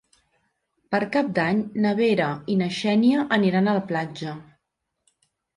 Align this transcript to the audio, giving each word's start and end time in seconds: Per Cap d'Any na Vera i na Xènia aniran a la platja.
Per 0.95 1.01
Cap 1.15 1.27
d'Any 1.39 1.59
na 1.83 1.91
Vera 2.01 2.31
i 2.53 2.57
na 2.63 2.71
Xènia 2.79 3.27
aniran 3.39 3.69
a 3.73 3.79
la 3.79 3.87
platja. 3.93 4.37